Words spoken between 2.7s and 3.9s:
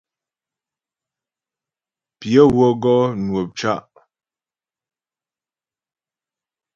gɔ nwə̂p cá'.